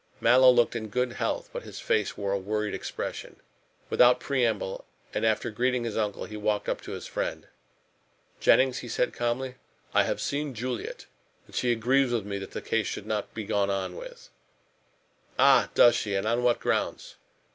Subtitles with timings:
[0.19, 3.35] Mallow looked in good health, but his face wore a worried expression.
[3.91, 7.45] Without preamble, and after greeting his uncle, he walked up to his friend.
[8.39, 9.57] "Jennings," he said calmly,
[9.93, 11.05] "I have seen Juliet,
[11.45, 14.31] and she agrees with me that this case should not be gone on with."
[15.37, 15.69] "Ah!
[15.75, 17.17] does she, and on what grounds?"